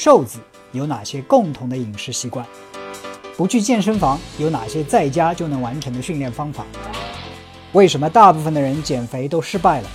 [0.00, 0.38] 瘦子
[0.70, 2.46] 有哪些共同的饮食习惯？
[3.36, 6.64] 不去健身房有哪些在家就能完成的训练方法？
[7.72, 9.90] 为什么大部分的人减肥都失败了？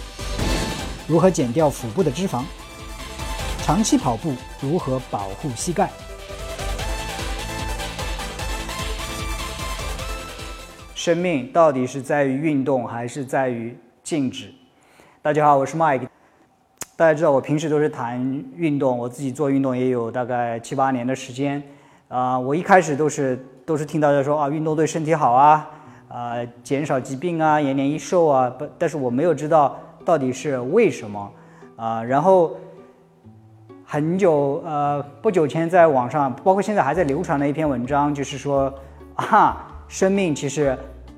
[1.07, 2.43] 如何减掉腹部的脂肪？
[3.61, 5.89] 长期跑步如何保护膝盖？
[10.95, 14.53] 生命到底是在于运动还是在于静止？
[15.21, 16.09] 大家好，我是 Mike。
[16.95, 18.21] 大家知道我平时都是谈
[18.55, 21.61] 运动，我自己做运动也有大概七八年的时间。
[22.07, 25.67] 啊，我一开始都是都是听大家说啊，运动对身体好啊，
[26.07, 28.47] 啊，减少疾病啊，延年益寿啊。
[28.47, 29.75] 不，但是我没有知道
[30.05, 31.31] 到底是为什么
[31.75, 32.03] 啊。
[32.03, 32.55] 然后
[33.83, 38.71] 很久呃不久前在网上，包括现在还在流传的一篇文章，就是说
[39.15, 40.77] 啊，生命其实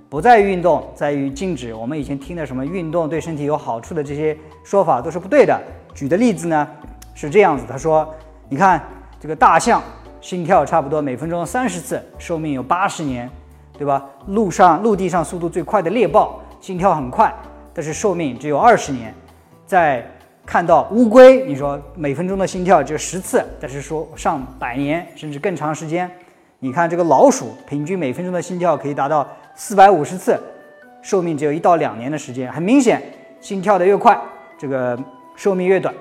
[0.10, 1.74] 不在于运动，在于静止。
[1.74, 5.60] 我们以前听的什么运动对身体有好处的这些说法都是不对的。
[5.94, 6.68] 举的例子呢
[7.14, 8.08] 是这样子，他说，
[8.50, 8.82] 你看
[9.20, 9.82] 这个大象。
[10.22, 13.30] 心跳差不多每分钟三十次，寿命有八十年，
[13.78, 14.04] 对吧？
[14.26, 17.32] 陆上陆地上速度最快的猎豹，心跳很快，
[17.72, 19.14] 但是寿命只有二十年。
[19.68, 20.04] 再
[20.44, 26.10] 看到乌龟，你说每分钟的心跳只有十次，但是说上百年甚至更长时间。
[26.58, 30.38] 你看这个老鼠，平均每分钟的心跳可以达到四百五十次，
[31.02, 32.52] 寿命只有一到两年的时间。
[32.52, 33.02] 很明显，
[33.40, 34.20] 心跳的越快，
[34.58, 34.98] 这个
[35.36, 35.94] 寿命越短。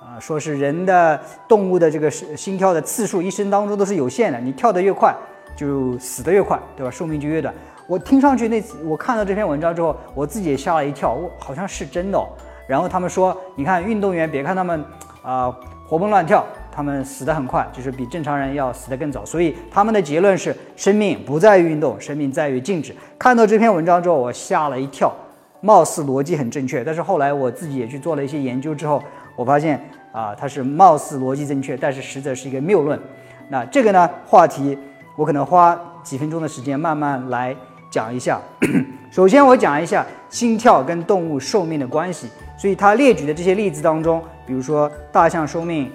[0.00, 4.40] 啊，说是人的动物的这个心跳的次数，一生当中都是有限的。
[4.40, 5.14] 你跳得越快，
[5.54, 6.90] 就死得越快，对吧？
[6.90, 7.54] 寿命就越短。
[7.86, 12.18] 我听上去那次我看到这篇文章之后，我自己也吓了一跳，我好像是真的。
[12.18, 12.26] 哦
[12.68, 14.82] 然后他们说，你看运动员，别看他们
[15.22, 15.54] 啊
[15.86, 19.24] 活蹦乱跳，他们死得很快，就是比正常人要死得更早。
[19.24, 22.94] 所以他们的结论是，生命不在于运动，生命在于静止。
[23.18, 25.14] 看到这篇文章之后，我吓了一跳，
[25.60, 29.02] 貌似逻辑很正确，但是后来我自己也去做了一些研究之后。
[29.34, 33.00] 我发现啊，它是貌似逻辑正确，但是实则是一个谬论。
[33.48, 34.76] 那这个呢话题，
[35.16, 37.56] 我可能花几分钟的时间慢慢来
[37.90, 38.38] 讲一下。
[39.10, 42.28] 首先，我讲一下心跳跟动物寿命的关系。
[42.58, 45.90] 所以他列举的这些例子当中，比如说大象寿命，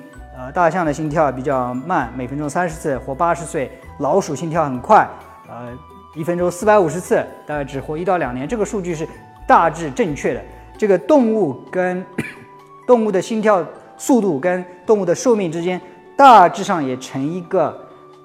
[0.52, 3.70] 大象的心跳比较慢，每分钟三十次，活八十岁；
[4.00, 5.08] 老鼠心跳很快，
[5.50, 5.72] 呃，
[6.16, 8.48] 一分钟四百五十次，大概只活一到两年。
[8.48, 9.08] 这个数据是
[9.48, 10.42] 大致正确的。
[10.78, 12.06] 这个动物跟
[12.88, 13.66] 动物的心跳
[13.98, 15.82] 速度跟动物的寿命之间
[16.16, 17.78] 大致上也成一个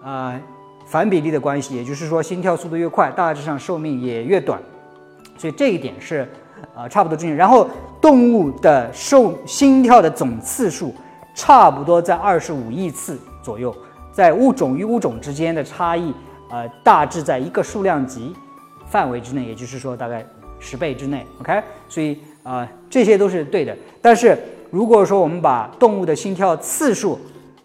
[0.04, 0.39] 呃
[0.87, 4.60] 反比例的关系，也就是说，心跳速度越快，大致上寿命也越短。
[5.39, 6.28] 所以这一点是
[6.77, 7.34] 呃差不多正确。
[7.34, 7.69] 然后
[8.00, 10.94] 动物的寿心跳的总次数
[11.34, 13.75] 差不多在二十五亿次左右，
[14.12, 16.12] 在物种与物种之间的差异
[16.50, 18.34] 呃大致在一个数量级
[18.87, 20.25] 范围之内，也就是说大概
[20.59, 21.26] 十倍之内。
[21.41, 22.19] OK，所以。
[22.42, 23.72] 啊，这些都是对的。
[24.00, 24.37] 但是
[24.69, 27.16] 如果说我们把动物的心跳次数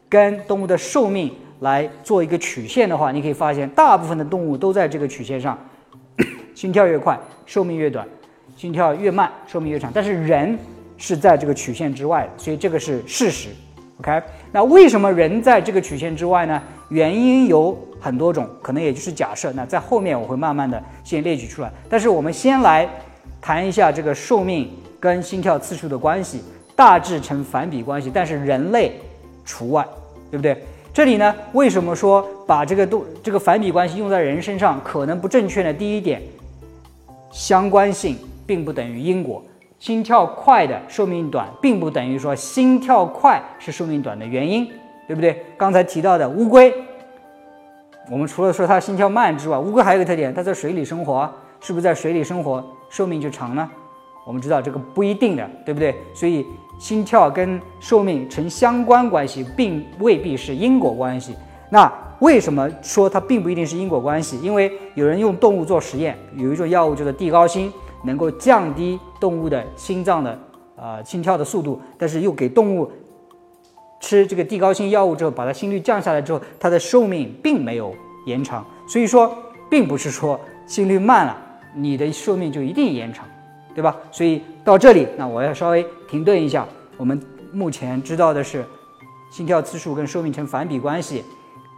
[0.07, 5.57] 跟动物的寿命来做一个曲线的话，你可以发现，大部分的动物都在这个曲线上，
[6.53, 8.05] 心跳越快，寿命越短；
[8.55, 9.89] 心跳越慢，寿命越长。
[9.91, 10.55] 但是人
[10.97, 13.49] 是在这个曲线之外，所以这个是事实。
[13.99, 14.21] OK，
[14.51, 16.61] 那为什么人在这个曲线之外呢？
[16.89, 19.51] 原因有很多种，可能也就是假设。
[19.53, 21.71] 那在后面我会慢慢的先列举出来。
[21.89, 22.87] 但是我们先来。
[23.39, 24.69] 谈一下这个寿命
[24.99, 26.41] 跟心跳次数的关系，
[26.75, 28.93] 大致成反比关系，但是人类
[29.45, 29.87] 除外，
[30.31, 30.57] 对不对？
[30.91, 35.71] 这里呢，为什么说把这个都这个反比关系用在人身上可能不正确呢？
[35.71, 36.19] 第一点，
[37.31, 39.41] 相关性并不等于因果，
[39.79, 44.67] 心跳快的寿命短，并不等于说心跳快是寿命短的原因，
[45.07, 45.45] 对不对？
[45.55, 46.73] 刚才提到的乌龟，
[48.09, 51.29] 我们除了说它心跳慢之外，乌龟还有个特点，它在水里生活，
[51.59, 52.63] 是不是在水里生活？
[52.89, 53.69] 寿命就长呢？
[54.25, 55.95] 我们知道这个不一定的，对不对？
[56.13, 56.45] 所以
[56.79, 61.35] 心跳跟寿命成相关关系，并未必是因果关系。
[61.69, 64.39] 那为什么说它并不一定是因果关系？
[64.39, 67.71] 因为有人用动物做实验，有一种药物叫做地高辛，
[68.03, 70.39] 能够降低动物的心脏的
[70.75, 72.91] 呃心跳的速度，但是又给动物
[73.99, 77.93] 吃这个地高辛药物之后，把它心率降下来之后，它的寿命并没有
[78.25, 78.65] 延长。
[78.87, 79.37] 所以说，
[79.69, 81.35] 并不是说心率慢了。
[81.75, 83.25] 你的寿命就一定延长，
[83.75, 83.95] 对吧？
[84.11, 86.65] 所以到这里，那我要稍微停顿一下。
[86.95, 87.21] 我们
[87.51, 88.65] 目前知道的是，
[89.29, 91.23] 心跳次数跟寿命成反比关系，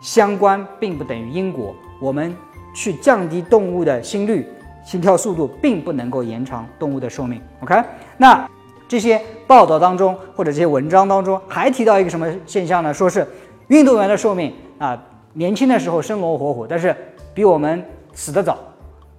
[0.02, 1.75] 相关并不等于因果。
[2.00, 2.34] 我们
[2.74, 4.48] 去降低动物的心率、
[4.84, 7.42] 心跳速度，并不能够延长动物的寿命。
[7.62, 7.76] OK？
[8.18, 8.50] 那
[8.88, 12.94] 这些报道当中或者这些文章当中还提到一个什么现象呢？
[12.94, 13.28] 说是
[13.68, 15.00] 运动员的寿命啊，
[15.34, 16.96] 年轻的时候生龙活虎，但是
[17.34, 18.58] 比我们死得早。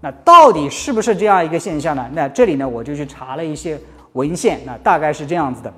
[0.01, 2.09] 那到底是不是这样一个现象呢？
[2.13, 3.79] 那这里呢，我就去查了一些
[4.15, 5.73] 文献，那大概是这样子的。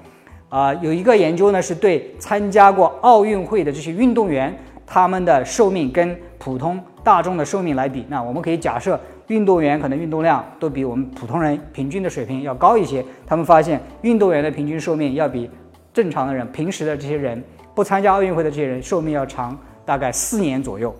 [0.48, 4.56] 啊，有一个研究呢是对参加过奥运会的这些运动员，
[4.86, 8.06] 他们的寿命跟普通大众的寿命来比。
[8.08, 8.98] 那我们可以假设
[9.32, 15.50] 运动员可能运动量都比我们普通人平均的水平要高一些，他们发现运动员的平均寿命要比
[15.94, 17.42] 正常的人、平时的这些人
[17.74, 20.94] 不参加奥运会的这些人寿命要长大概四年左右，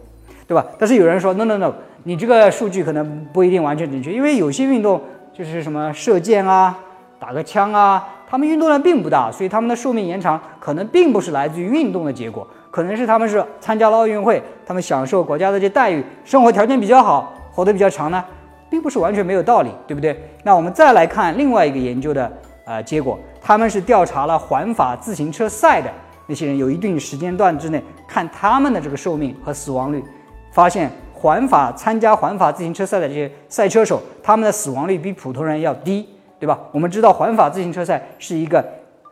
[0.47, 0.65] 对吧？
[0.79, 1.73] 但是有人说 no no no，
[2.05, 5.01] 你这个数据可能不一定完全准确，因为有些运动
[5.33, 6.79] 就是什么射箭啊。
[7.21, 18.25] 打个枪啊，他们运动量并不大，所以他们的寿命延长可能并不是来自于运动的结果，可能是他们是参加了奥运会，他们享受国家的这待遇，生活条件比较好，活得比较长呢，
[18.69, 20.21] 并不是完全没有道理，对不对？
[20.43, 22.33] 那我们再来看另外一个研究的
[22.65, 25.89] 呃结果，他们是调查了环法自行车赛的
[26.27, 30.03] 那些人，有一定时间段之内看他们的这个寿命和死亡率，
[30.51, 36.09] 发现环法参加环法自行车赛的这些赛车手，他们的死亡率比普通人要低。
[36.43, 36.59] 对吧？
[36.73, 38.61] 我们知道环法自行车赛是一个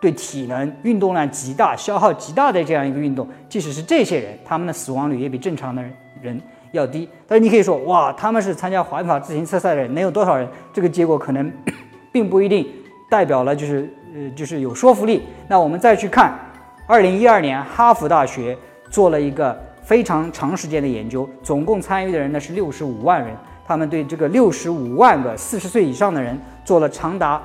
[0.01, 3.25] 对体能运动量极大、消耗极大的这样一个运动。
[3.49, 5.81] 即使是这些人，他们的死亡率也比正常的
[6.21, 7.09] 人要低。
[7.27, 10.49] 但是你可以说，哇，他们是参加环法自行车赛的人，能有多少人？
[10.73, 11.53] 这个结果可能
[12.13, 12.67] 并不一定
[13.09, 15.23] 代表了就是呃就是有说服力。
[15.49, 16.33] 那我们再去看，
[16.87, 18.57] 二零一二年哈佛大学
[18.91, 23.37] 做了一个非常长时间的研究，总共参与的人呢是六十五万人。
[23.67, 27.41] 他们对这个六十五万个四十岁以上的人做了长达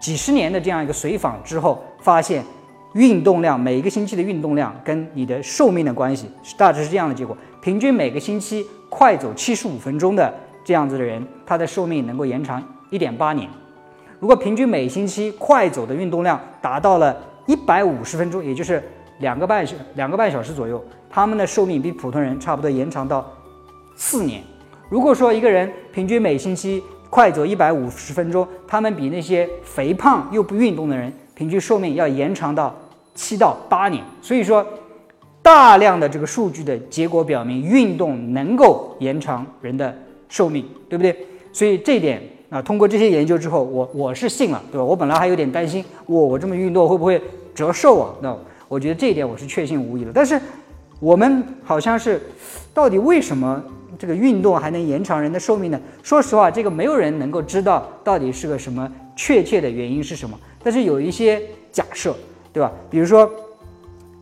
[0.00, 2.42] 几十年的这样一个随访之后，发现
[2.94, 10.32] 运动量每一个星期的运动量跟你的寿命的关系是大致是这样的结果：平均每个星期快走七十五分钟的
[10.64, 13.48] 这样子的人，他的寿命能够延长一点八年；
[14.18, 17.16] 如果平均每星期快走的运动量达到了
[17.46, 18.82] 一百五十分钟，也就是
[19.18, 23.30] 两个半小两个半小时左右，他们的寿命比普通人差不多延长到
[23.94, 24.42] 四年。
[24.88, 32.74] 如果说一个人平均每星期快走一百五十分钟，他们比那些肥胖又不运动的人平均寿命要延长到
[33.14, 34.02] 七到八年。
[34.20, 34.66] 所以说，
[35.42, 39.96] 大量的这个数据的结果表明，运动能够延长人的
[40.28, 41.14] 寿命，对不对？
[41.52, 44.84] 所以这一点啊，通过这些研究之后，我我是信了，对吧？
[44.84, 47.22] 我本来还有点担心，我我这么运动会不会
[47.54, 48.10] 折寿啊？
[48.20, 48.36] 那
[48.66, 50.10] 我觉得这一点我是确信无疑的。
[50.12, 50.40] 但是
[50.98, 52.20] 我们好像是，
[52.74, 53.62] 到底为什么？
[53.98, 55.80] 这个运动还能延长人的寿命呢？
[56.02, 60.38] 说实话，这个没有人能够知道到底是个什么确切的原因是什么。
[60.62, 61.42] 但是有一些
[61.72, 62.14] 假设，
[62.52, 62.70] 对吧？
[62.88, 63.28] 比如说，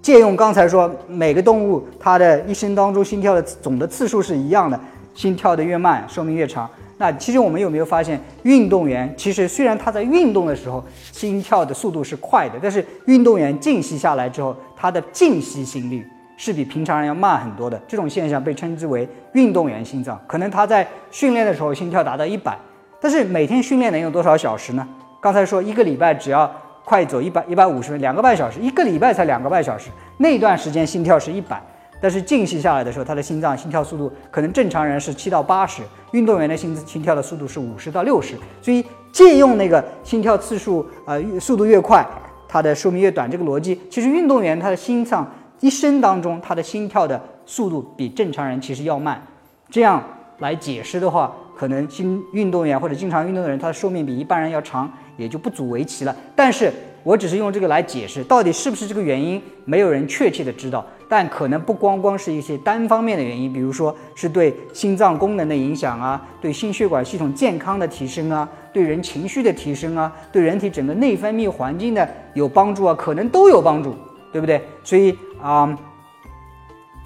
[0.00, 4.80] 借用刚才说，每个动物它的一生当中心跳的总的次数是一样的，
[5.14, 6.70] 心跳的越慢，寿命越长。
[6.96, 10.82] 那其实我们有没有发现，运动员其实虽然他在运动的时候
[11.12, 16.06] 心跳的速度是快的，但是运动员静息下来之后，他的静息心率。
[16.36, 20.20] 是比平常人要慢很多的，这种现象被称之为运动员心脏。
[20.26, 22.58] 可能他在训练的时候心跳达到一百，
[23.04, 24.88] 但是每天训练能有多少小时呢？
[25.20, 26.50] 刚才说一个礼拜只要
[26.86, 31.62] 快走一百一百五十分，两个半小时，一个礼拜才两个半小时，那段时间心跳是一百，
[32.00, 38.36] 但是静息下来的时候，他的心脏心跳速度可能正常人是七到八十，运动员的心心跳的速度是五十到六十。
[38.62, 42.02] 所以借用那个心跳次数呃速度越快，
[42.48, 45.30] 他的寿命越短这个逻辑，其实运动员他的心脏。
[45.60, 49.22] 一生当中，他的心跳的速度比正常人其实要慢，
[49.68, 50.02] 这样
[50.38, 56.14] 来解释的话，可能新运动员或者经常运动的人，他的寿命比一般人要长，也就不足为奇了。
[56.34, 56.72] 但是
[57.02, 60.84] 我只是用这个来解释，到底是不是这个原因，没有人确切的知道。
[61.08, 73.94] 但可能不光光是一些单方面的原因，比如说是对心脏功能的影响啊，对心血管系统健康的提升啊，对人情绪的提升啊，对人体整个内分泌环境的有帮助啊，可能都有帮助，
[74.32, 74.60] 对不对？
[74.82, 75.16] 所以。
[75.42, 75.78] 啊，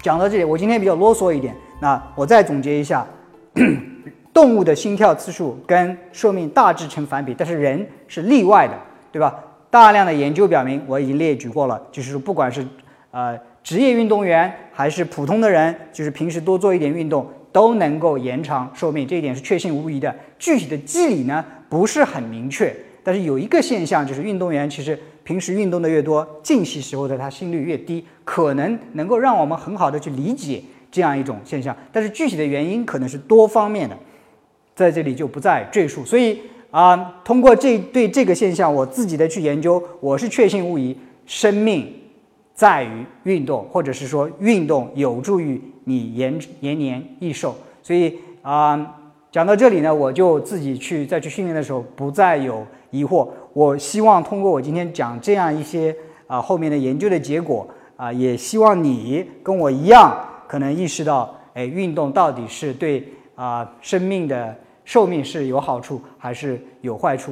[0.01, 1.53] 讲到这里，我今天比较啰嗦一点。
[1.81, 3.05] 那我再总结一下，
[4.33, 8.73] 动物的心跳次数跟寿命大致成反比，但是人是例外的，
[9.11, 9.39] 对吧？
[9.69, 12.65] 大量的研究表明，我已经列举过了，就是说，不管是
[13.11, 20.15] 呃职业运动员还是普通的人，就是平时多做一点运动，都能够延长寿命，这一点是确信无疑的。
[20.37, 24.97] 具体的机理呢，不是很明确，但是有一个现象，就是运动员其实。
[25.21, 30.59] 平时运动的越多，静息时候的他心率越低，可能能够让我们很好的去理解
[30.89, 31.75] 这样一种现象。
[31.91, 33.95] 但是具体的原因可能是多方面的，
[34.79, 36.05] 在这里就不再赘述。
[36.05, 36.39] 所以
[36.71, 40.95] 啊，通过这对这个现象我自己的去研究，我是确信无疑，
[41.25, 41.91] 生命
[42.53, 47.55] 在于运动，或者是说运动有助于你延延年益寿。
[47.81, 48.95] 所以啊，
[49.31, 53.27] 讲到这里呢，我就自己去再去训练的时候不再有疑惑。
[53.53, 55.95] 我希望通过我今天讲这样一些
[56.27, 60.15] 啊后面的研究的结果啊，也希望你跟我一样，
[60.47, 64.55] 可能意识到，哎，运动到底是对啊生命的
[64.89, 67.31] 寿命是有好处还是有坏处。